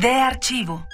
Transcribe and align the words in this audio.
De 0.00 0.12
archivo. 0.12 0.86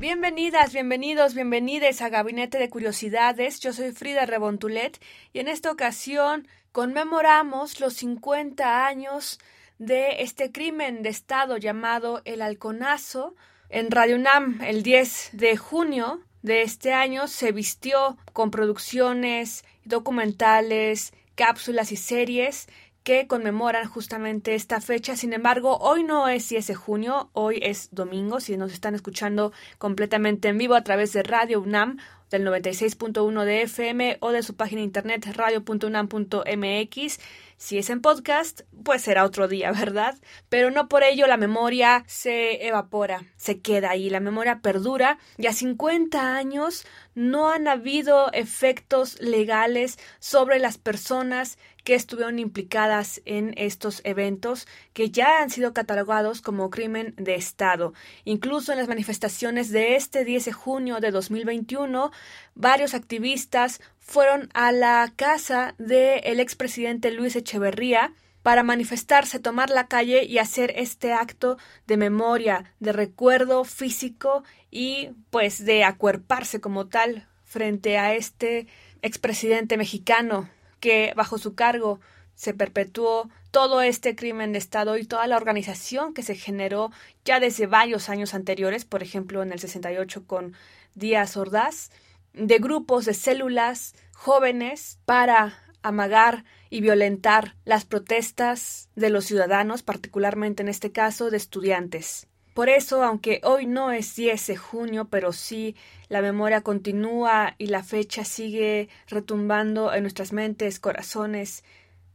Bienvenidas, 0.00 0.72
bienvenidos, 0.72 1.34
bienvenides 1.34 2.00
a 2.00 2.08
Gabinete 2.08 2.56
de 2.56 2.70
Curiosidades. 2.70 3.60
Yo 3.60 3.74
soy 3.74 3.92
Frida 3.92 4.24
Rebontulet 4.24 4.98
y 5.34 5.40
en 5.40 5.48
esta 5.48 5.70
ocasión 5.70 6.48
conmemoramos 6.72 7.80
los 7.80 7.92
50 7.96 8.86
años 8.86 9.38
de 9.78 10.22
este 10.22 10.52
crimen 10.52 11.02
de 11.02 11.10
Estado 11.10 11.58
llamado 11.58 12.22
el 12.24 12.40
Halconazo. 12.40 13.34
En 13.68 13.90
Radio 13.90 14.16
UNAM, 14.16 14.62
el 14.62 14.82
10 14.82 15.32
de 15.34 15.58
junio 15.58 16.22
de 16.40 16.62
este 16.62 16.94
año, 16.94 17.28
se 17.28 17.52
vistió 17.52 18.16
con 18.32 18.50
producciones 18.50 19.66
documentales, 19.84 21.12
cápsulas 21.34 21.92
y 21.92 21.96
series 21.96 22.68
que 23.04 23.26
conmemoran 23.26 23.86
justamente 23.86 24.54
esta 24.54 24.80
fecha. 24.80 25.14
Sin 25.14 25.34
embargo, 25.34 25.76
hoy 25.76 26.02
no 26.02 26.26
es 26.28 26.48
10 26.48 26.66
de 26.66 26.74
junio, 26.74 27.30
hoy 27.34 27.60
es 27.62 27.90
domingo, 27.92 28.40
si 28.40 28.56
nos 28.56 28.72
están 28.72 28.94
escuchando 28.94 29.52
completamente 29.78 30.48
en 30.48 30.58
vivo 30.58 30.74
a 30.74 30.82
través 30.84 31.12
de 31.12 31.22
Radio 31.22 31.60
UNAM 31.60 31.98
del 32.30 32.46
96.1 32.46 33.44
de 33.44 33.62
FM 33.62 34.18
o 34.20 34.32
de 34.32 34.42
su 34.42 34.54
página 34.54 34.82
internet 34.82 35.26
radio.unam.mx. 35.34 37.18
Si 37.56 37.78
es 37.78 37.88
en 37.88 38.00
podcast, 38.00 38.62
pues 38.82 39.02
será 39.02 39.24
otro 39.24 39.48
día, 39.48 39.72
¿verdad? 39.78 40.16
Pero 40.48 40.70
no 40.70 40.88
por 40.88 41.02
ello 41.02 41.26
la 41.26 41.36
memoria 41.36 42.04
se 42.06 42.66
evapora, 42.66 43.22
se 43.36 43.60
queda 43.60 43.90
ahí, 43.90 44.10
la 44.10 44.20
memoria 44.20 44.60
perdura 44.60 45.18
y 45.38 45.46
a 45.46 45.52
50 45.52 46.36
años 46.36 46.84
no 47.14 47.50
han 47.50 47.68
habido 47.68 48.32
efectos 48.32 49.20
legales 49.20 49.98
sobre 50.18 50.58
las 50.58 50.78
personas 50.78 51.58
que 51.84 51.94
estuvieron 51.94 52.38
implicadas 52.38 53.20
en 53.26 53.52
estos 53.56 54.00
eventos 54.04 54.66
que 54.94 55.10
ya 55.10 55.42
han 55.42 55.50
sido 55.50 55.74
catalogados 55.74 56.40
como 56.40 56.70
crimen 56.70 57.14
de 57.18 57.34
Estado. 57.34 57.92
Incluso 58.24 58.72
en 58.72 58.78
las 58.78 58.88
manifestaciones 58.88 59.70
de 59.70 59.94
este 59.94 60.24
10 60.24 60.46
de 60.46 60.52
junio 60.52 61.00
de 61.00 61.10
2021, 61.10 62.10
varios 62.54 62.94
activistas 62.94 63.80
fueron 63.98 64.50
a 64.54 64.72
la 64.72 65.12
casa 65.16 65.74
del 65.78 66.40
expresidente 66.40 67.10
Luis 67.10 67.36
Echeverría 67.36 68.12
para 68.42 68.62
manifestarse, 68.62 69.38
tomar 69.38 69.70
la 69.70 69.88
calle 69.88 70.24
y 70.24 70.38
hacer 70.38 70.72
este 70.76 71.14
acto 71.14 71.56
de 71.86 71.96
memoria, 71.96 72.74
de 72.78 72.92
recuerdo 72.92 73.64
físico 73.64 74.44
y 74.70 75.10
pues 75.30 75.64
de 75.64 75.82
acuerparse 75.82 76.60
como 76.60 76.86
tal 76.86 77.26
frente 77.44 77.96
a 77.96 78.14
este 78.14 78.66
expresidente 79.00 79.78
mexicano 79.78 80.50
que 80.78 81.14
bajo 81.16 81.38
su 81.38 81.54
cargo 81.54 82.00
se 82.34 82.52
perpetuó 82.52 83.30
todo 83.50 83.80
este 83.80 84.14
crimen 84.14 84.52
de 84.52 84.58
Estado 84.58 84.98
y 84.98 85.04
toda 85.04 85.26
la 85.26 85.36
organización 85.36 86.12
que 86.12 86.22
se 86.22 86.34
generó 86.34 86.90
ya 87.24 87.40
desde 87.40 87.66
varios 87.66 88.08
años 88.08 88.34
anteriores, 88.34 88.84
por 88.84 89.02
ejemplo 89.02 89.42
en 89.42 89.52
el 89.52 89.60
68 89.60 90.26
con 90.26 90.52
Díaz 90.94 91.36
Ordaz, 91.36 91.90
de 92.34 92.58
grupos 92.58 93.04
de 93.04 93.14
células 93.14 93.94
jóvenes 94.12 94.98
para 95.04 95.58
amagar 95.82 96.44
y 96.70 96.80
violentar 96.80 97.56
las 97.64 97.84
protestas 97.84 98.88
de 98.96 99.10
los 99.10 99.24
ciudadanos, 99.24 99.82
particularmente 99.82 100.62
en 100.62 100.68
este 100.68 100.92
caso 100.92 101.30
de 101.30 101.36
estudiantes. 101.36 102.26
Por 102.54 102.68
eso, 102.68 103.02
aunque 103.02 103.40
hoy 103.42 103.66
no 103.66 103.90
es 103.90 104.14
10 104.14 104.46
de 104.46 104.56
junio, 104.56 105.08
pero 105.10 105.32
sí 105.32 105.74
la 106.08 106.22
memoria 106.22 106.60
continúa 106.60 107.54
y 107.58 107.66
la 107.66 107.82
fecha 107.82 108.24
sigue 108.24 108.88
retumbando 109.08 109.92
en 109.92 110.02
nuestras 110.02 110.32
mentes, 110.32 110.78
corazones 110.78 111.64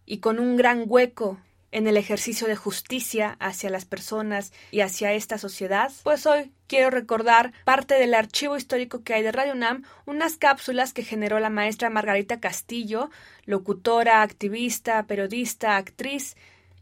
y 0.05 0.19
con 0.19 0.39
un 0.39 0.55
gran 0.55 0.85
hueco 0.87 1.37
en 1.71 1.87
el 1.87 1.97
ejercicio 1.97 2.47
de 2.47 2.55
justicia 2.55 3.37
hacia 3.39 3.69
las 3.69 3.85
personas 3.85 4.51
y 4.71 4.81
hacia 4.81 5.13
esta 5.13 5.37
sociedad, 5.37 5.91
pues 6.03 6.25
hoy 6.25 6.51
quiero 6.67 6.89
recordar 6.89 7.53
parte 7.65 7.95
del 7.95 8.13
archivo 8.13 8.57
histórico 8.57 9.03
que 9.03 9.13
hay 9.13 9.23
de 9.23 9.31
Radio 9.31 9.53
UNAM, 9.53 9.83
unas 10.05 10.37
cápsulas 10.37 10.93
que 10.93 11.03
generó 11.03 11.39
la 11.39 11.49
maestra 11.49 11.89
Margarita 11.89 12.39
Castillo, 12.39 13.09
locutora, 13.45 14.21
activista, 14.21 15.03
periodista, 15.03 15.77
actriz, 15.77 16.35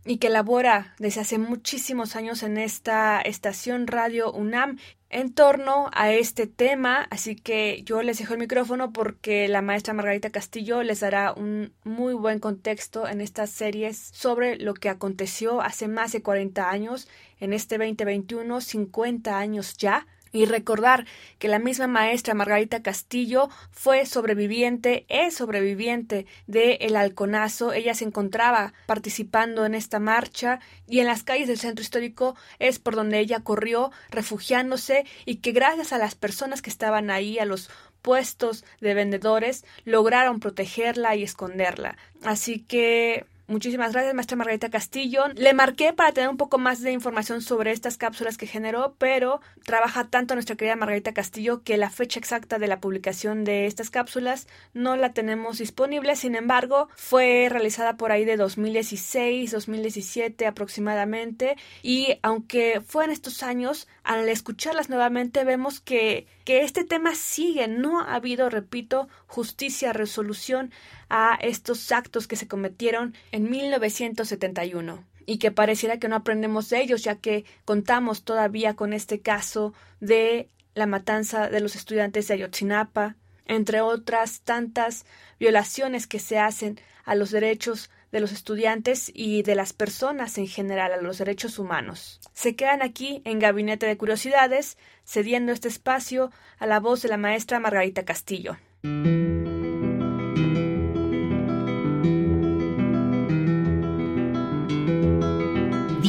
y 0.07 0.17
que 0.17 0.29
labora 0.29 0.95
desde 0.99 1.21
hace 1.21 1.37
muchísimos 1.37 2.15
años 2.15 2.41
en 2.41 2.57
esta 2.57 3.19
estación 3.19 3.87
Radio 3.87 4.31
UNAM 4.31 4.77
en 5.09 5.33
torno 5.33 5.89
a 5.93 6.11
este 6.11 6.47
tema, 6.47 7.07
así 7.09 7.35
que 7.35 7.81
yo 7.83 8.01
les 8.01 8.17
dejo 8.17 8.33
el 8.33 8.39
micrófono 8.39 8.91
porque 8.91 9.47
la 9.47 9.61
maestra 9.61 9.93
Margarita 9.93 10.29
Castillo 10.29 10.83
les 10.83 10.99
dará 10.99 11.33
un 11.33 11.73
muy 11.83 12.13
buen 12.13 12.39
contexto 12.39 13.07
en 13.07 13.21
estas 13.21 13.49
series 13.49 13.97
sobre 13.97 14.57
lo 14.57 14.73
que 14.73 14.89
aconteció 14.89 15.61
hace 15.61 15.87
más 15.87 16.11
de 16.11 16.21
40 16.21 16.69
años, 16.69 17.07
en 17.39 17.53
este 17.53 17.77
2021, 17.77 18.59
50 18.59 19.37
años 19.37 19.77
ya, 19.77 20.07
y 20.31 20.45
recordar 20.45 21.05
que 21.39 21.47
la 21.47 21.59
misma 21.59 21.87
maestra 21.87 22.33
Margarita 22.33 22.81
Castillo 22.81 23.49
fue 23.71 24.05
sobreviviente, 24.05 25.05
es 25.09 25.35
sobreviviente 25.35 26.25
de 26.47 26.73
El 26.81 26.95
Halconazo. 26.95 27.73
Ella 27.73 27.93
se 27.93 28.05
encontraba 28.05 28.73
participando 28.85 29.65
en 29.65 29.75
esta 29.75 29.99
marcha 29.99 30.59
y 30.87 30.99
en 30.99 31.07
las 31.07 31.23
calles 31.23 31.47
del 31.47 31.59
centro 31.59 31.81
histórico 31.81 32.35
es 32.59 32.79
por 32.79 32.95
donde 32.95 33.19
ella 33.19 33.41
corrió 33.41 33.91
refugiándose 34.09 35.05
y 35.25 35.37
que 35.37 35.51
gracias 35.51 35.93
a 35.93 35.97
las 35.97 36.15
personas 36.15 36.61
que 36.61 36.69
estaban 36.69 37.09
ahí, 37.09 37.39
a 37.39 37.45
los 37.45 37.69
puestos 38.01 38.63
de 38.79 38.93
vendedores, 38.93 39.65
lograron 39.83 40.39
protegerla 40.39 41.15
y 41.15 41.23
esconderla. 41.23 41.97
Así 42.23 42.59
que 42.59 43.25
Muchísimas 43.49 43.93
gracias, 43.93 44.13
maestra 44.13 44.35
Margarita 44.35 44.69
Castillo. 44.69 45.29
Le 45.33 45.53
marqué 45.53 45.93
para 45.93 46.11
tener 46.11 46.29
un 46.29 46.35
poco 46.35 46.57
más 46.57 46.81
de 46.81 46.91
información 46.91 47.41
sobre 47.41 47.71
estas 47.71 47.95
cápsulas 47.95 48.37
que 48.37 48.45
generó, 48.45 48.95
pero 48.97 49.39
trabaja 49.63 50.03
tanto 50.09 50.33
nuestra 50.33 50.57
querida 50.57 50.75
Margarita 50.75 51.13
Castillo 51.13 51.63
que 51.63 51.77
la 51.77 51.89
fecha 51.89 52.19
exacta 52.19 52.59
de 52.59 52.67
la 52.67 52.81
publicación 52.81 53.45
de 53.45 53.65
estas 53.65 53.89
cápsulas 53.89 54.49
no 54.73 54.97
la 54.97 55.13
tenemos 55.13 55.59
disponible. 55.59 56.17
Sin 56.17 56.35
embargo, 56.35 56.89
fue 56.97 57.47
realizada 57.49 57.95
por 57.95 58.11
ahí 58.11 58.25
de 58.25 58.35
2016, 58.35 59.49
2017 59.49 60.45
aproximadamente. 60.45 61.55
Y 61.81 62.19
aunque 62.23 62.81
fue 62.85 63.05
en 63.05 63.11
estos 63.11 63.43
años, 63.43 63.87
al 64.03 64.27
escucharlas 64.27 64.89
nuevamente 64.89 65.45
vemos 65.45 65.79
que, 65.79 66.27
que 66.43 66.63
este 66.63 66.83
tema 66.83 67.15
sigue. 67.15 67.69
No 67.69 68.01
ha 68.01 68.15
habido, 68.15 68.49
repito, 68.49 69.07
justicia, 69.25 69.93
resolución 69.93 70.73
a 71.09 71.37
estos 71.41 71.91
actos 71.91 72.27
que 72.27 72.35
se 72.35 72.47
cometieron 72.47 73.15
en 73.31 73.36
1971 73.39 75.03
y 75.25 75.37
que 75.37 75.51
pareciera 75.51 75.99
que 75.99 76.07
no 76.07 76.15
aprendemos 76.15 76.69
de 76.69 76.81
ellos, 76.81 77.03
ya 77.03 77.15
que 77.15 77.45
contamos 77.65 78.23
todavía 78.23 78.75
con 78.75 78.93
este 78.93 79.19
caso 79.19 79.73
de 79.99 80.49
la 80.73 80.85
matanza 80.85 81.49
de 81.49 81.59
los 81.59 81.75
estudiantes 81.75 82.27
de 82.27 82.35
Ayotzinapa, 82.35 83.15
entre 83.45 83.81
otras 83.81 84.41
tantas 84.41 85.05
violaciones 85.39 86.07
que 86.07 86.19
se 86.19 86.39
hacen 86.39 86.79
a 87.03 87.15
los 87.15 87.31
derechos 87.31 87.89
de 88.11 88.19
los 88.21 88.31
estudiantes 88.31 89.11
y 89.13 89.43
de 89.43 89.55
las 89.55 89.73
personas 89.73 90.37
en 90.37 90.47
general, 90.47 90.93
a 90.93 91.01
los 91.01 91.17
derechos 91.17 91.59
humanos. 91.59 92.21
Se 92.33 92.55
quedan 92.55 92.81
aquí 92.81 93.21
en 93.25 93.39
Gabinete 93.39 93.85
de 93.85 93.97
Curiosidades, 93.97 94.77
cediendo 95.05 95.51
este 95.51 95.67
espacio 95.67 96.31
a 96.57 96.65
la 96.67 96.79
voz 96.79 97.01
de 97.01 97.09
la 97.09 97.17
maestra 97.17 97.59
Margarita 97.59 98.05
Castillo. 98.05 98.57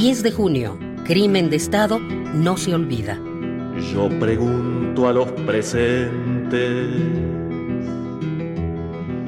10 0.08 0.22
de 0.22 0.32
junio, 0.32 0.78
crimen 1.04 1.50
de 1.50 1.56
Estado 1.56 1.98
no 1.98 2.56
se 2.56 2.74
olvida. 2.74 3.20
Yo 3.92 4.08
pregunto 4.18 5.06
a 5.06 5.12
los 5.12 5.30
presentes 5.44 6.88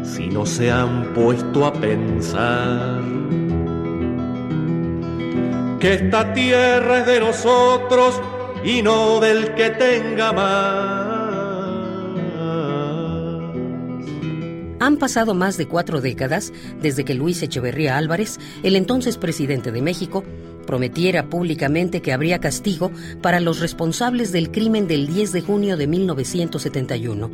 si 0.03 0.29
no 0.29 0.47
se 0.47 0.71
han 0.71 1.13
puesto 1.13 1.67
a 1.67 1.75
pensar 1.75 3.03
que 5.81 5.93
esta 5.93 6.33
tierra 6.33 7.01
es 7.01 7.07
de 7.07 7.21
nosotros 7.21 8.19
y 8.65 8.81
no 8.81 9.21
del 9.21 9.55
que 9.55 9.69
tenga 9.69 10.33
más. 10.33 11.11
Han 14.81 14.97
pasado 14.97 15.35
más 15.35 15.59
de 15.59 15.69
cuatro 15.69 16.01
décadas 16.01 16.55
desde 16.81 17.05
que 17.05 17.13
Luis 17.13 17.43
Echeverría 17.43 17.99
Álvarez, 17.99 18.41
el 18.63 18.77
entonces 18.77 19.19
presidente 19.19 19.73
de 19.73 19.83
México, 19.83 20.25
prometiera 20.67 21.29
públicamente 21.29 22.03
que 22.03 22.13
habría 22.13 22.39
castigo 22.39 22.91
para 23.23 23.41
los 23.41 23.61
responsables 23.61 24.33
del 24.33 24.51
crimen 24.51 24.87
del 24.87 25.07
10 25.07 25.33
de 25.33 25.41
junio 25.41 25.77
de 25.77 25.87
1971, 25.87 27.31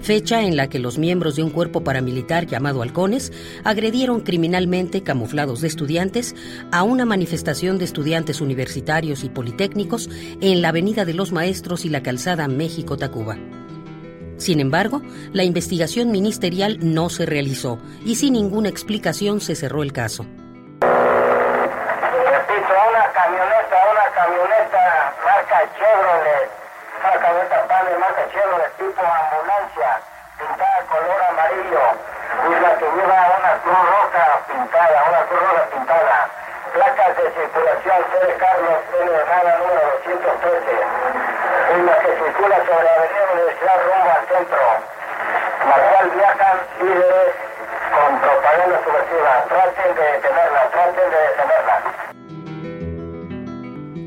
fecha 0.00 0.42
en 0.42 0.56
la 0.56 0.68
que 0.68 0.78
los 0.78 0.98
miembros 0.98 1.36
de 1.36 1.42
un 1.42 1.50
cuerpo 1.50 1.82
paramilitar 1.82 2.46
llamado 2.46 2.82
Halcones 2.82 3.32
agredieron 3.64 4.20
criminalmente, 4.20 5.02
camuflados 5.02 5.60
de 5.60 5.68
estudiantes, 5.68 6.34
a 6.72 6.82
una 6.82 7.04
manifestación 7.04 7.78
de 7.78 7.84
estudiantes 7.84 8.40
universitarios 8.40 9.24
y 9.24 9.28
politécnicos 9.28 10.08
en 10.40 10.62
la 10.62 10.68
Avenida 10.68 11.04
de 11.04 11.14
los 11.14 11.32
Maestros 11.32 11.84
y 11.84 11.88
la 11.88 12.02
calzada 12.02 12.48
México-Tacuba. 12.48 13.38
Sin 14.38 14.60
embargo, 14.60 15.02
la 15.32 15.42
investigación 15.42 16.12
ministerial 16.12 16.78
no 16.80 17.10
se 17.10 17.26
realizó 17.26 17.80
y 18.04 18.14
sin 18.14 18.34
ninguna 18.34 18.68
explicación 18.68 19.40
se 19.40 19.56
cerró 19.56 19.82
el 19.82 19.92
caso. 19.92 20.24
Repito, 20.80 22.72
una 22.88 24.04
camioneta, 24.18 25.12
marca 25.24 25.62
Chevrolet, 25.78 26.50
una 26.98 27.20
camioneta 27.22 27.62
padre 27.68 27.94
marca 27.98 28.26
Chevrolet 28.32 28.72
tipo 28.74 28.98
ambulancia, 28.98 29.90
pintada 30.38 30.78
color 30.90 31.22
amarillo, 31.22 31.84
y 32.50 32.60
la 32.60 32.72
que 32.78 32.86
lleva 32.98 33.18
una 33.38 33.52
cruz 33.62 33.78
roja 33.78 34.26
pintada, 34.50 35.04
una 35.08 35.22
cruz 35.22 35.40
roja 35.40 35.64
pintada. 35.70 36.28
Placas 36.74 37.16
de 37.16 37.30
circulación 37.30 37.98
C 38.10 38.26
de 38.26 38.34
Carlos 38.36 38.80
N 39.00 39.10
de 39.10 39.24
Nada 39.24 39.58
número 39.58 39.86
213 40.02 40.66
en 41.70 41.86
la 41.86 41.98
que 42.00 42.10
circula 42.18 42.56
sobre 42.66 42.84
la 42.84 42.94
avenida 42.98 43.32
Universidad 43.32 43.80
rumbo 43.86 44.10
al 44.10 44.26
centro, 44.26 44.66
la 45.62 45.76
cual 45.78 46.10
viajan 46.10 46.58
líderes 46.82 47.34
con 47.94 48.18
propaganda 48.18 48.80
subversiva. 48.82 49.44
Traten 49.48 49.94
de 49.94 50.02
detenerla, 50.02 50.70
traten 50.70 51.10
de 51.10 51.18
detenerla. 51.18 51.97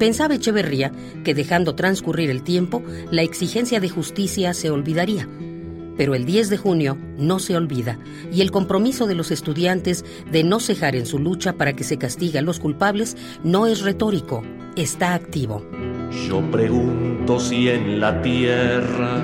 Pensaba 0.02 0.34
Echeverría 0.34 0.92
que 1.24 1.36
dejando 1.36 1.76
transcurrir 1.76 2.32
el 2.32 2.42
tiempo, 2.42 2.82
la 3.12 3.22
exigencia 3.22 3.80
de 3.80 3.88
justicia 3.88 4.56
se 4.56 4.72
olvidaría. 4.72 5.30
Pero 5.96 6.16
el 6.16 6.26
10 6.26 6.50
de 6.50 6.58
junio 6.58 6.98
no 7.20 7.38
se 7.38 7.56
olvida 7.56 8.00
y 8.34 8.42
el 8.42 8.50
compromiso 8.50 9.06
de 9.06 9.14
los 9.14 9.30
estudiantes 9.30 10.04
de 10.32 10.44
no 10.44 10.60
cejar 10.60 10.96
en 10.96 11.06
su 11.06 11.20
lucha 11.20 11.54
para 11.54 11.74
que 11.74 11.84
se 11.84 12.00
castigue 12.00 12.40
a 12.40 12.42
los 12.42 12.60
culpables 12.60 13.16
no 13.44 13.68
es 13.68 13.82
retórico, 13.82 14.44
está 14.76 15.14
activo. 15.14 15.64
Yo 16.28 16.42
pregunto 16.50 17.40
si 17.40 17.70
en 17.70 18.00
la 18.00 18.24
tierra 18.24 19.24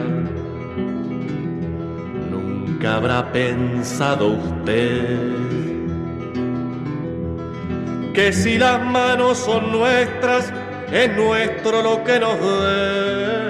nunca 2.30 2.98
habrá 2.98 3.32
pensado 3.32 4.28
usted 4.28 5.58
que 8.14 8.34
si 8.34 8.58
las 8.58 8.84
manos 8.84 9.38
son 9.38 9.72
nuestras, 9.72 10.52
es 10.92 11.16
nuestro 11.16 11.82
lo 11.82 12.04
que 12.04 12.20
nos 12.20 12.40
dé. 12.40 13.48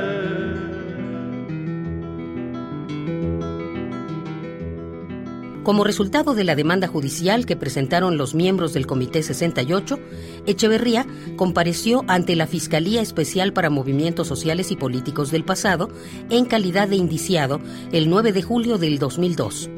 Como 5.68 5.84
resultado 5.84 6.34
de 6.34 6.46
la 6.46 6.56
demanda 6.56 6.88
judicial 6.88 7.46
que 7.46 7.58
presentaron 7.58 8.18
los 8.18 8.34
miembros 8.34 8.72
del 8.72 8.88
Comité 8.88 9.22
68, 9.22 10.00
Echeverría 10.46 11.06
compareció 11.36 12.06
ante 12.08 12.38
la 12.38 12.48
Fiscalía 12.48 13.02
Especial 13.02 13.52
para 13.52 13.70
Movimientos 13.70 14.30
Sociales 14.30 14.72
y 14.72 14.78
Políticos 14.78 15.30
del 15.30 15.44
pasado 15.44 15.90
en 16.30 16.46
calidad 16.46 16.88
de 16.88 16.96
indiciado 16.96 17.60
el 17.92 18.10
9 18.10 18.32
de 18.32 18.44
julio 18.44 18.78
del 18.78 18.98
2002. 18.98 19.70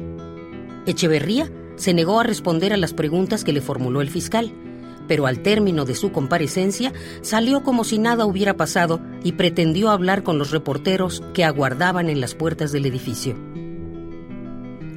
Echeverría 0.86 1.50
se 1.74 1.92
negó 1.92 2.20
a 2.20 2.24
responder 2.24 2.72
a 2.72 2.76
las 2.76 2.94
preguntas 2.94 3.42
que 3.42 3.52
le 3.52 3.60
formuló 3.60 4.00
el 4.00 4.10
fiscal, 4.10 4.52
pero 5.10 5.26
al 5.26 5.40
término 5.40 5.86
de 5.86 5.96
su 5.96 6.12
comparecencia 6.12 6.92
salió 7.20 7.64
como 7.64 7.82
si 7.82 7.98
nada 7.98 8.26
hubiera 8.26 8.56
pasado 8.56 9.00
y 9.24 9.32
pretendió 9.32 9.90
hablar 9.90 10.22
con 10.22 10.38
los 10.38 10.52
reporteros 10.52 11.20
que 11.34 11.42
aguardaban 11.44 12.08
en 12.08 12.20
las 12.20 12.36
puertas 12.36 12.70
del 12.70 12.86
edificio. 12.86 13.34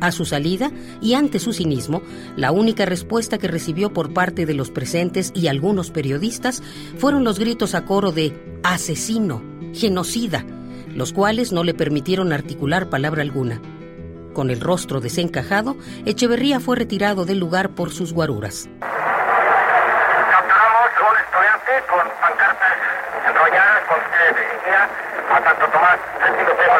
A 0.01 0.11
su 0.11 0.25
salida 0.25 0.71
y 1.01 1.15
ante 1.15 1.39
su 1.39 1.51
cinismo, 1.51 2.03
la 2.35 2.51
única 2.51 2.85
respuesta 2.85 3.39
que 3.39 3.47
recibió 3.47 3.91
por 3.91 4.13
parte 4.13 4.45
de 4.45 4.53
los 4.53 4.69
presentes 4.69 5.31
y 5.33 5.47
algunos 5.47 5.89
periodistas 5.89 6.61
fueron 6.99 7.23
los 7.23 7.39
gritos 7.39 7.73
a 7.73 7.83
coro 7.83 8.11
de 8.11 8.39
asesino, 8.61 9.41
genocida, 9.73 10.45
los 10.93 11.11
cuales 11.11 11.51
no 11.51 11.63
le 11.63 11.73
permitieron 11.73 12.33
articular 12.33 12.87
palabra 12.87 13.23
alguna. 13.23 13.59
Con 14.35 14.51
el 14.51 14.61
rostro 14.61 14.99
desencajado, 14.99 15.75
Echeverría 16.05 16.59
fue 16.59 16.75
retirado 16.75 17.25
del 17.25 17.39
lugar 17.39 17.69
por 17.71 17.89
sus 17.89 18.13
guaruras. 18.13 18.69
Capturamos 20.33 20.89
un 20.97 21.15
estudiante 21.21 21.73
con 21.87 22.03
pancartas 22.19 22.73
enrolladas 23.29 23.81
con 23.87 23.99
que 24.01 24.33
dirigía 24.33 24.89
a 25.29 25.37
Santo 25.43 25.65
Tomás, 25.71 25.99
sentido 26.25 26.51
Pedro 26.57 26.73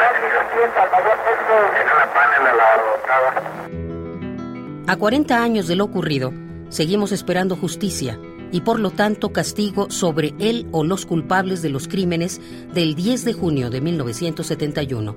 A 4.88 4.95
40 4.95 5.44
años 5.44 5.68
de 5.68 5.75
lo 5.75 5.86
ocurrido, 5.86 6.31
seguimos 6.69 7.12
esperando 7.12 7.56
justicia 7.56 8.19
y 8.51 8.62
por 8.62 8.80
lo 8.80 8.92
tanto 8.92 9.33
castigo 9.33 9.89
sobre 9.89 10.33
él 10.39 10.68
o 10.71 10.83
los 10.83 11.06
culpables 11.06 11.62
de 11.62 11.69
los 11.69 11.88
crímenes 11.88 12.39
del 12.74 12.95
10 12.95 13.25
de 13.25 13.33
junio 13.33 13.69
de 13.69 13.81
1971. 13.81 15.15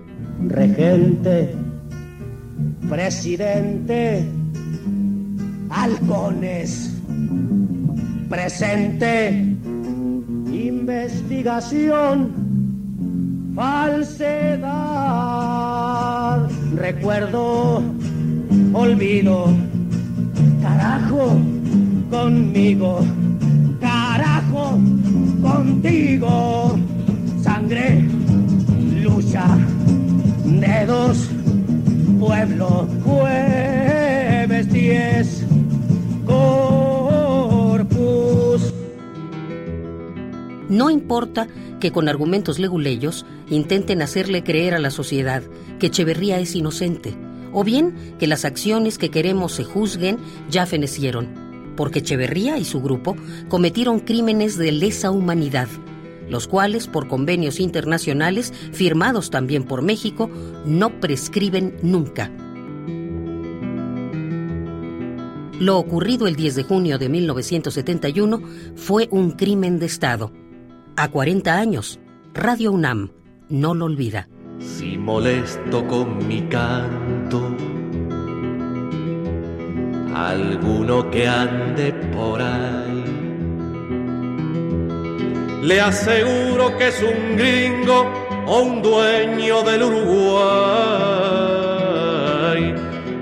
Regente, 0.48 1.54
presidente, 2.88 4.24
halcones, 5.70 6.92
presente, 8.28 9.30
investigación 10.50 12.46
falsedad. 13.56 14.35
Recuerdo, 16.86 17.82
olvido, 18.72 19.48
carajo, 20.62 21.36
conmigo, 22.08 23.00
carajo, 23.80 24.78
contigo. 25.42 26.78
Sangre, 27.42 28.04
lucha, 29.02 29.48
dedos, 30.44 31.28
pueblo, 32.20 32.86
jueves 33.04 34.72
10, 34.72 35.35
No 40.76 40.90
importa 40.90 41.48
que 41.80 41.90
con 41.90 42.06
argumentos 42.06 42.58
leguleyos 42.58 43.24
intenten 43.48 44.02
hacerle 44.02 44.44
creer 44.44 44.74
a 44.74 44.78
la 44.78 44.90
sociedad 44.90 45.42
que 45.78 45.86
Echeverría 45.86 46.38
es 46.38 46.54
inocente, 46.54 47.16
o 47.54 47.64
bien 47.64 47.94
que 48.18 48.26
las 48.26 48.44
acciones 48.44 48.98
que 48.98 49.10
queremos 49.10 49.52
se 49.52 49.64
juzguen 49.64 50.18
ya 50.50 50.66
fenecieron, 50.66 51.28
porque 51.78 52.00
Echeverría 52.00 52.58
y 52.58 52.66
su 52.66 52.82
grupo 52.82 53.16
cometieron 53.48 54.00
crímenes 54.00 54.58
de 54.58 54.70
lesa 54.70 55.10
humanidad, 55.10 55.68
los 56.28 56.46
cuales, 56.46 56.88
por 56.88 57.08
convenios 57.08 57.58
internacionales 57.58 58.52
firmados 58.72 59.30
también 59.30 59.64
por 59.64 59.80
México, 59.80 60.28
no 60.66 61.00
prescriben 61.00 61.74
nunca. 61.80 62.30
Lo 65.58 65.78
ocurrido 65.78 66.26
el 66.26 66.36
10 66.36 66.54
de 66.54 66.62
junio 66.64 66.98
de 66.98 67.08
1971 67.08 68.42
fue 68.74 69.08
un 69.10 69.30
crimen 69.30 69.78
de 69.78 69.86
Estado 69.86 70.35
a 70.96 71.08
40 71.08 71.54
años, 71.54 72.00
Radio 72.32 72.72
UNAM 72.72 73.10
no 73.48 73.74
lo 73.74 73.84
olvida. 73.84 74.28
Si 74.58 74.96
molesto 74.96 75.86
con 75.86 76.26
mi 76.26 76.40
canto, 76.48 77.54
alguno 80.14 81.10
que 81.10 81.28
ande 81.28 81.92
por 82.14 82.40
ahí, 82.40 83.04
le 85.62 85.80
aseguro 85.80 86.76
que 86.78 86.88
es 86.88 87.02
un 87.02 87.36
gringo 87.36 88.10
o 88.46 88.62
un 88.62 88.80
dueño 88.82 89.62
del 89.62 89.82
Uruguay. 89.82 90.46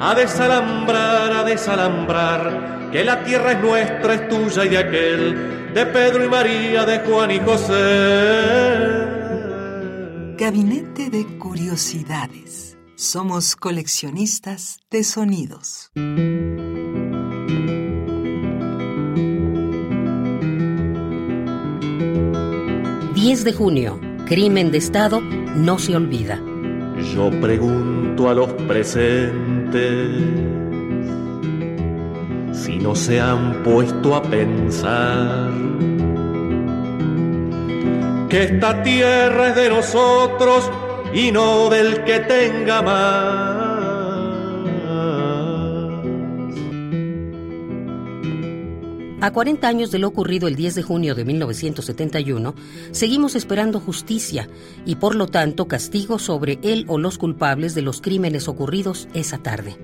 A 0.01 0.15
desalambrar, 0.15 1.33
a 1.33 1.45
desalambrar, 1.45 2.91
que 2.93 3.03
la 3.05 3.25
tierra 3.25 3.53
es 3.53 3.61
nuestra, 3.61 4.15
es 4.15 4.29
tuya 4.29 4.65
y 4.65 4.69
de 4.69 4.79
aquel 4.79 5.54
de 5.75 5.87
Pedro 5.87 6.25
y 6.25 6.29
María, 6.29 6.85
de 6.85 7.01
Juan 7.01 7.31
y 7.33 7.41
José. 7.41 7.75
Gabinete 10.39 11.11
de 11.11 11.27
Curiosidades. 11.39 12.79
Somos 12.95 13.57
coleccionistas 13.57 14.79
de 14.91 15.05
sonidos. 15.05 15.91
...10 23.15 23.43
de 23.43 23.53
junio... 23.55 24.01
Crimen 24.27 24.71
de 24.71 24.79
Estado 24.79 25.21
no 25.21 25.79
se 25.79 25.95
olvida. 25.95 26.41
Yo 27.15 27.31
pregunto 27.43 28.31
a 28.31 28.35
los 28.35 28.51
presentes 28.55 30.44
no 32.85 32.95
se 32.95 33.19
han 33.19 33.63
puesto 33.63 34.15
a 34.15 34.23
pensar 34.23 35.51
que 38.29 38.43
esta 38.43 38.83
tierra 38.83 39.49
es 39.49 39.57
de 39.57 39.71
nosotros 39.71 40.71
y 41.15 41.33
no 41.33 41.71
del 41.71 42.05
que 42.05 42.21
tenga 42.21 42.83
más. 42.83 43.55
A 49.23 49.33
40 49.33 49.67
años 49.67 49.91
de 49.91 49.99
lo 49.99 50.09
ocurrido 50.09 50.47
el 50.47 50.55
10 50.55 50.75
de 50.75 50.83
junio 50.83 51.15
de 51.15 51.25
1971, 51.25 52.55
seguimos 52.91 53.35
esperando 53.35 53.81
justicia 53.81 54.47
y 54.85 54.97
por 54.97 55.15
lo 55.15 55.27
tanto 55.27 55.69
castigo 55.69 56.19
sobre 56.19 56.59
él 56.63 56.85
o 56.89 56.99
los 56.99 57.17
culpables 57.17 57.75
de 57.75 57.81
los 57.81 58.03
crímenes 58.03 58.47
ocurridos 58.47 59.09
esa 59.15 59.39
tarde. 59.39 59.79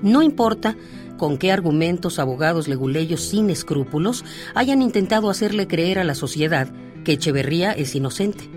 No 0.00 0.22
importa 0.22 0.76
con 1.18 1.36
qué 1.36 1.52
argumentos 1.52 2.18
abogados 2.18 2.66
leguleyos 2.66 3.20
sin 3.20 3.50
escrúpulos 3.50 4.24
hayan 4.54 4.80
intentado 4.80 5.28
hacerle 5.28 5.66
creer 5.66 5.98
a 5.98 6.04
la 6.04 6.14
sociedad 6.14 6.72
que 7.04 7.12
Echeverría 7.12 7.72
es 7.72 7.94
inocente. 7.94 8.48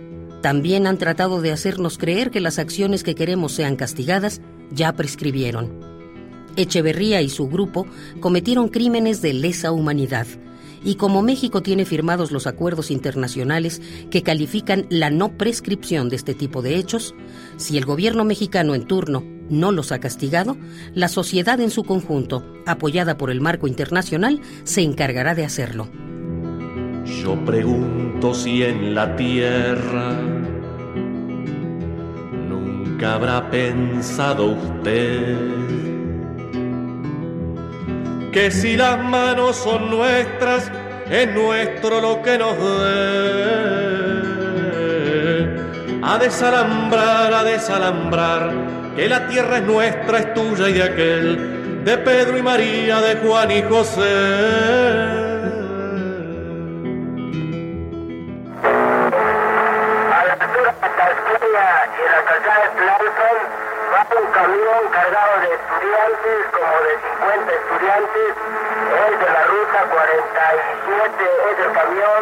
También 0.42 0.88
han 0.88 0.98
tratado 0.98 1.42
de 1.42 1.52
hacernos 1.52 1.98
creer 1.98 2.32
que 2.32 2.40
las 2.40 2.58
acciones 2.58 3.04
que 3.04 3.16
queremos 3.16 3.52
sean 3.52 3.76
castigadas 3.76 4.42
ya 4.72 4.94
prescribieron. 4.94 5.70
Echeverría 6.56 7.22
y 7.22 7.30
su 7.30 7.48
grupo 7.48 7.86
cometieron 8.20 8.70
crímenes 8.70 9.22
de 9.22 9.34
lesa 9.34 9.72
humanidad. 9.72 10.28
Y 10.84 10.96
como 10.96 11.22
México 11.22 11.62
tiene 11.62 11.86
firmados 11.86 12.32
los 12.32 12.48
acuerdos 12.48 12.90
internacionales 12.90 13.82
que 14.10 14.24
califican 14.24 14.88
la 14.90 15.10
no 15.10 15.38
prescripción 15.38 16.10
de 16.10 16.16
este 16.16 16.34
tipo 16.34 16.62
de 16.62 16.78
hechos, 16.78 17.14
si 17.58 17.78
el 17.78 17.86
gobierno 17.86 18.26
mexicano 18.26 18.74
en 18.74 18.88
turno 18.88 19.41
no 19.52 19.72
los 19.72 19.92
ha 19.92 20.00
castigado, 20.00 20.58
la 20.96 21.08
sociedad 21.08 21.60
en 21.60 21.70
su 21.70 21.84
conjunto, 21.84 22.44
apoyada 22.66 23.18
por 23.18 23.30
el 23.30 23.42
marco 23.42 23.68
internacional, 23.68 24.42
se 24.64 24.82
encargará 24.82 25.36
de 25.36 25.46
hacerlo. 25.46 25.88
Yo 27.22 27.36
pregunto 27.46 28.34
si 28.34 28.64
en 28.64 28.96
la 28.96 29.16
tierra 29.16 30.14
nunca 32.50 33.14
habrá 33.14 33.52
pensado 33.52 34.54
usted 34.54 35.38
que 38.32 38.50
si 38.50 38.78
las 38.78 38.98
manos 39.04 39.58
son 39.58 39.90
nuestras, 39.90 40.72
es 41.10 41.34
nuestro 41.34 42.00
lo 42.00 42.22
que 42.22 42.38
nos 42.38 42.58
dé. 42.58 43.82
A 46.02 46.18
desalambrar, 46.18 47.34
a 47.34 47.44
desalambrar, 47.44 48.54
que 48.96 49.08
la 49.08 49.28
tierra 49.28 49.58
es 49.58 49.64
nuestra, 49.64 50.20
es 50.20 50.34
tuya 50.34 50.70
y 50.70 50.74
de 50.74 50.84
aquel, 50.84 51.84
de 51.84 51.98
Pedro 51.98 52.38
y 52.38 52.42
María, 52.42 53.02
de 53.02 53.16
Juan 53.16 53.52
y 53.52 53.62
José. 53.64 55.22
camión 64.42 64.90
cargado 64.92 65.42
de 65.42 65.54
estudiantes, 65.54 66.40
como 66.52 66.76
de 66.82 66.94
50 66.98 67.54
estudiantes, 67.54 68.32
es 69.06 69.20
de 69.20 69.30
la 69.30 69.44
ruta 69.46 69.80
47, 69.92 71.30
es 71.52 71.60
el 71.66 71.72
camión 71.74 72.22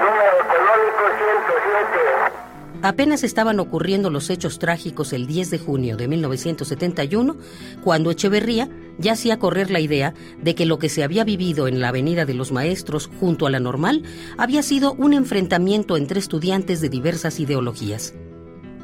número 0.00 0.36
económico 0.40 1.02
107. 1.18 2.49
Apenas 2.82 3.24
estaban 3.24 3.60
ocurriendo 3.60 4.08
los 4.08 4.30
hechos 4.30 4.58
trágicos 4.58 5.12
el 5.12 5.26
10 5.26 5.50
de 5.50 5.58
junio 5.58 5.96
de 5.98 6.08
1971, 6.08 7.36
cuando 7.84 8.10
Echeverría 8.10 8.70
ya 8.98 9.12
hacía 9.12 9.38
correr 9.38 9.70
la 9.70 9.80
idea 9.80 10.14
de 10.40 10.54
que 10.54 10.64
lo 10.64 10.78
que 10.78 10.88
se 10.88 11.04
había 11.04 11.24
vivido 11.24 11.68
en 11.68 11.80
la 11.80 11.88
Avenida 11.88 12.24
de 12.24 12.32
los 12.32 12.52
Maestros 12.52 13.10
junto 13.20 13.46
a 13.46 13.50
la 13.50 13.60
Normal 13.60 14.04
había 14.38 14.62
sido 14.62 14.94
un 14.94 15.12
enfrentamiento 15.12 15.98
entre 15.98 16.20
estudiantes 16.20 16.80
de 16.80 16.88
diversas 16.88 17.38
ideologías. 17.38 18.14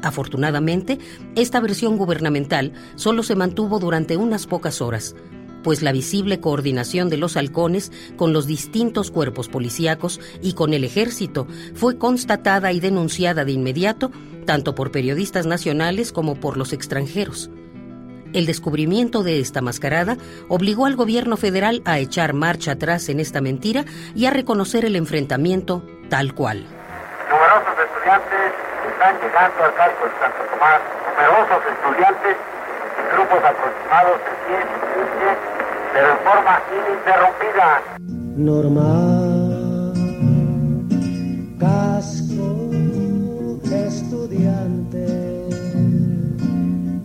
Afortunadamente, 0.03 0.99
esta 1.35 1.59
versión 1.59 1.97
gubernamental 1.97 2.73
solo 2.95 3.23
se 3.23 3.35
mantuvo 3.35 3.79
durante 3.79 4.15
unas 4.15 4.45
pocas 4.45 4.79
horas, 4.79 5.15
pues 5.67 5.81
la 5.81 5.91
visible 5.91 6.39
coordinación 6.39 7.09
de 7.09 7.17
los 7.17 7.35
halcones 7.35 7.91
con 8.15 8.31
los 8.31 8.47
distintos 8.47 9.11
cuerpos 9.11 9.49
policíacos 9.49 10.21
y 10.41 10.53
con 10.53 10.73
el 10.73 10.85
ejército 10.85 11.45
fue 11.75 11.97
constatada 11.97 12.71
y 12.71 12.79
denunciada 12.79 13.43
de 13.43 13.51
inmediato 13.51 14.09
tanto 14.45 14.75
por 14.75 14.91
periodistas 14.91 15.45
nacionales 15.45 16.13
como 16.13 16.35
por 16.35 16.55
los 16.55 16.71
extranjeros. 16.71 17.49
El 18.31 18.45
descubrimiento 18.45 19.23
de 19.23 19.41
esta 19.41 19.59
mascarada 19.59 20.15
obligó 20.47 20.85
al 20.85 20.95
gobierno 20.95 21.35
federal 21.35 21.81
a 21.83 21.99
echar 21.99 22.31
marcha 22.31 22.71
atrás 22.71 23.09
en 23.09 23.19
esta 23.19 23.41
mentira 23.41 23.83
y 24.15 24.25
a 24.25 24.29
reconocer 24.29 24.85
el 24.85 24.95
enfrentamiento 24.95 25.85
tal 26.09 26.33
cual. 26.33 26.65
Numerosos 27.29 27.73
estudiantes 27.83 28.53
están 28.89 29.15
llegando 29.19 29.65
al 29.65 29.75
casco 29.75 30.05
de 30.05 30.11
Santo 30.17 30.43
Tomás. 30.49 30.81
Numerosos 31.11 31.61
estudiantes, 31.73 32.37
grupos 33.11 33.43
aproximados 33.43 34.17
de 34.23 34.53
10, 34.55 34.65
10 35.51 35.56
de 35.97 36.13
forma 36.23 36.61
ininterrumpida. 36.77 37.69
Normal, 38.37 39.93
casco, 41.59 42.47
estudiante, 43.87 45.03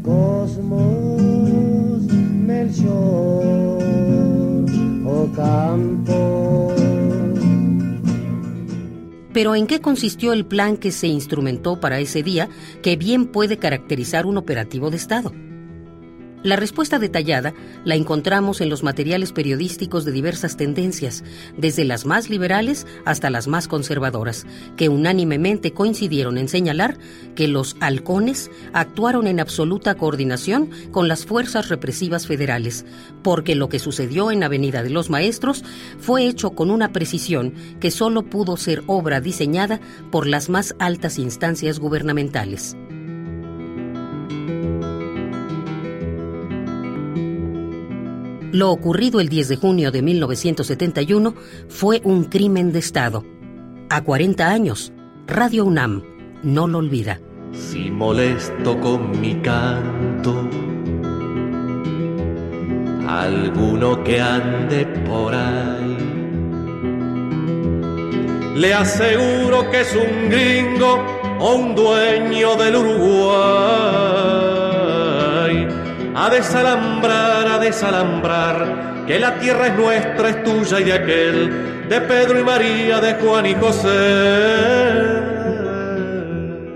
cosmos, 0.03 2.03
Melchor, 2.47 3.83
Ocampo. 5.07 6.75
Pero 9.33 9.55
¿en 9.55 9.67
qué 9.67 9.81
consistió 9.81 10.35
el 10.35 10.45
plan 10.45 10.77
que 10.77 10.93
se 10.93 11.07
instrumentó 11.07 11.81
para 11.81 11.99
ese 11.99 12.23
día 12.23 12.51
que 12.83 12.97
bien 12.97 13.25
puede 13.27 13.57
caracterizar 13.57 14.27
un 14.27 14.37
operativo 14.37 14.91
de 14.91 14.99
Estado? 14.99 15.33
La 16.43 16.57
respuesta 16.57 16.99
detallada 16.99 17.55
la 17.85 17.95
encontramos 17.95 18.61
en 18.61 18.69
los 18.69 18.83
materiales 18.83 19.33
periodísticos 19.33 20.05
de 20.05 20.11
diversas 20.11 20.57
tendencias, 20.57 21.23
desde 21.57 21.85
las 21.85 22.05
más 22.05 22.31
liberales 22.31 22.85
hasta 23.05 23.31
las 23.31 23.47
más 23.47 23.69
conservadoras, 23.69 24.45
que 24.77 24.89
unánimemente 24.89 25.73
coincidieron 25.73 26.39
en 26.39 26.49
señalar 26.49 26.99
que 27.37 27.47
los 27.47 27.77
halcones 27.79 28.51
actuaron 28.73 29.29
en 29.29 29.39
absoluta 29.39 29.95
coordinación 29.95 30.69
con 30.91 31.07
las 31.07 31.27
fuerzas 31.27 31.69
represivas 31.69 32.27
federales, 32.27 32.85
porque 33.23 33.55
lo 33.55 33.69
que 33.69 33.79
sucedió 33.79 34.33
en 34.33 34.43
Avenida 34.43 34.83
de 34.83 34.91
los 34.91 35.11
Maestros 35.11 35.63
fue 36.01 36.27
hecho 36.27 36.51
con 36.51 36.73
una 36.73 36.93
precisión 36.93 37.55
que 37.79 37.93
solo 37.93 38.25
pudo 38.25 38.57
ser 38.57 38.83
obra 38.89 39.21
diseñada 39.21 39.81
por 40.11 40.27
las 40.27 40.49
más 40.49 40.75
altas 40.81 41.21
instancias 41.21 41.79
gubernamentales. 41.79 42.77
Lo 48.53 48.71
ocurrido 48.71 49.19
el 49.21 49.31
10 49.31 49.49
de 49.49 49.57
junio 49.57 49.91
de 49.91 50.03
1971 50.03 51.35
fue 51.69 52.03
un 52.05 52.25
crimen 52.25 52.71
de 52.71 52.81
Estado. 52.81 53.25
A 53.89 54.05
40 54.05 54.47
años, 54.47 54.93
Radio 55.27 55.65
UNAM 55.65 56.03
no 56.43 56.69
lo 56.69 56.77
olvida. 56.79 57.19
Si 57.53 57.91
molesto 57.91 58.79
con 58.79 59.19
mi 59.19 59.37
canto, 59.37 60.47
alguno 63.09 64.05
que 64.05 64.21
ande 64.21 64.85
por 65.07 65.35
ahí, 65.35 65.97
le 68.57 68.75
aseguro 68.75 69.71
que 69.71 69.81
es 69.81 69.97
un 69.97 70.29
gringo 70.29 71.03
o 71.41 71.55
un 71.55 71.75
dueño 71.75 72.55
del 72.57 72.77
Uruguay 72.77 74.52
a 76.15 76.29
desalambrar, 76.31 77.47
a 77.47 77.59
desalambrar, 77.59 79.05
que 79.07 79.19
la 79.19 79.39
tierra 79.39 79.69
es 79.69 79.77
nuestra, 79.77 80.29
es 80.29 80.43
tuya 80.45 80.81
y 80.81 80.85
de 80.85 80.93
aquel, 80.93 81.89
de 81.89 82.01
Pedro 82.03 82.39
y 82.39 82.45
María, 82.45 83.01
de 83.01 83.15
Juan 83.15 83.47
y 83.47 83.55
José. 83.55 85.23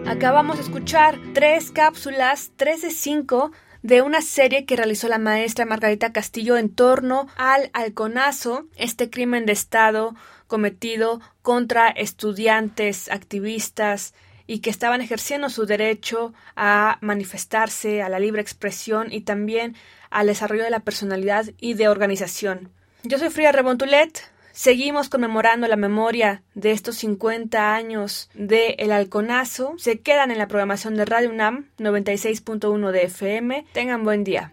Acabamos 0.07 0.57
de 0.57 0.63
escuchar 0.63 1.19
tres 1.35 1.71
cápsulas, 1.71 2.51
tres 2.57 2.83
de 2.83 2.91
cinco, 2.91 3.53
de 3.83 4.03
una 4.03 4.23
serie 4.23 4.65
que 4.65 4.77
realizó 4.77 5.09
la 5.09 5.19
maestra 5.19 5.67
Margarita 5.67 6.13
Castillo 6.13 6.57
en 6.57 6.71
torno 6.71 7.29
al 7.37 7.71
halconazo, 7.73 8.65
este 8.77 9.11
crimen 9.11 9.47
de 9.47 9.53
Estado 9.53 10.15
cometido 10.47 11.21
contra 11.43 11.89
estudiantes, 11.89 13.11
activistas, 13.11 14.15
y 14.47 14.61
que 14.61 14.71
estaban 14.71 15.01
ejerciendo 15.01 15.51
su 15.51 15.67
derecho 15.67 16.33
a 16.57 16.99
manifestarse, 17.01 18.03
a 18.03 18.09
la 18.09 18.19
libre 18.19 18.41
expresión 18.41 19.13
y 19.13 19.23
también 19.23 19.75
al 20.11 20.27
desarrollo 20.27 20.65
de 20.65 20.71
la 20.71 20.81
personalidad 20.81 21.47
y 21.59 21.75
de 21.75 21.89
organización. 21.89 22.71
Yo 23.03 23.19
soy 23.19 23.31
Frida 23.31 23.53
Rebontulet. 23.53 24.31
Seguimos 24.53 25.11
conmemorando 25.11 25.69
la 25.69 25.77
memoria 25.77 26.43
de 26.55 26.71
estos 26.71 26.97
50 26.97 27.75
años 27.75 28.31
de 28.33 28.77
El 28.79 28.91
Halconazo. 28.91 29.75
Se 29.77 30.01
quedan 30.01 30.31
en 30.31 30.39
la 30.39 30.49
programación 30.49 30.97
de 30.97 31.05
Radio 31.05 31.31
UNAM 31.31 31.69
96.1 31.79 32.91
de 32.91 33.03
FM. 33.03 33.67
Tengan 33.73 34.03
buen 34.03 34.25
día. 34.25 34.53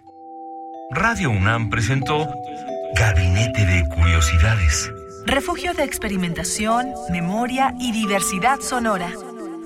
Radio 0.92 1.30
UNAM 1.30 1.70
presentó 1.70 2.28
Gabinete 2.96 3.66
de 3.66 3.84
Curiosidades 3.96 4.92
refugio 5.26 5.74
de 5.74 5.84
experimentación, 5.84 6.94
memoria 7.10 7.74
y 7.80 7.92
diversidad 7.92 8.60
sonora. 8.60 9.10